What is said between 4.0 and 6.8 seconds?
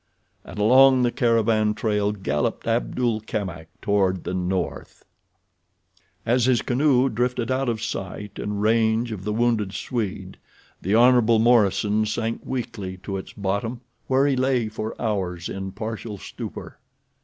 the north. As his